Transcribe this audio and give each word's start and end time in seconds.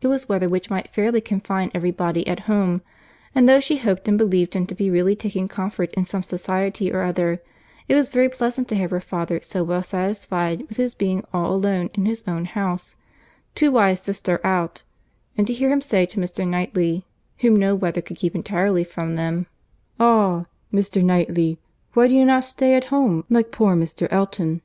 It 0.00 0.08
was 0.08 0.28
weather 0.28 0.48
which 0.48 0.68
might 0.68 0.90
fairly 0.90 1.20
confine 1.20 1.70
every 1.72 1.92
body 1.92 2.26
at 2.26 2.40
home; 2.50 2.82
and 3.36 3.48
though 3.48 3.60
she 3.60 3.76
hoped 3.76 4.08
and 4.08 4.18
believed 4.18 4.54
him 4.54 4.66
to 4.66 4.74
be 4.74 4.90
really 4.90 5.14
taking 5.14 5.46
comfort 5.46 5.94
in 5.94 6.06
some 6.06 6.24
society 6.24 6.92
or 6.92 7.02
other, 7.04 7.40
it 7.88 7.94
was 7.94 8.08
very 8.08 8.28
pleasant 8.28 8.66
to 8.66 8.74
have 8.74 8.90
her 8.90 8.98
father 9.00 9.38
so 9.44 9.62
well 9.62 9.84
satisfied 9.84 10.62
with 10.62 10.76
his 10.78 10.96
being 10.96 11.22
all 11.32 11.54
alone 11.54 11.90
in 11.94 12.04
his 12.04 12.24
own 12.26 12.46
house, 12.46 12.96
too 13.54 13.70
wise 13.70 14.00
to 14.00 14.12
stir 14.12 14.40
out; 14.42 14.82
and 15.38 15.46
to 15.46 15.52
hear 15.52 15.70
him 15.70 15.80
say 15.80 16.04
to 16.04 16.18
Mr. 16.18 16.44
Knightley, 16.44 17.04
whom 17.38 17.54
no 17.54 17.76
weather 17.76 18.00
could 18.00 18.16
keep 18.16 18.34
entirely 18.34 18.82
from 18.82 19.14
them,— 19.14 19.46
"Ah! 20.00 20.46
Mr. 20.72 21.00
Knightley, 21.00 21.60
why 21.92 22.08
do 22.08 22.24
not 22.24 22.36
you 22.38 22.42
stay 22.42 22.74
at 22.74 22.86
home 22.86 23.24
like 23.30 23.52
poor 23.52 23.76
Mr. 23.76 24.08
Elton?" 24.10 24.62